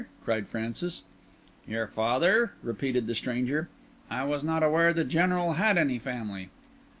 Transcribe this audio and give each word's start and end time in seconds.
cried 0.25 0.47
Francis. 0.47 1.03
"Your 1.67 1.85
father?" 1.85 2.53
repeated 2.63 3.05
the 3.05 3.13
stranger. 3.13 3.69
"I 4.09 4.23
was 4.23 4.43
not 4.43 4.63
aware 4.63 4.93
the 4.93 5.03
General 5.03 5.53
had 5.53 5.77
any 5.77 5.99
family." 5.99 6.49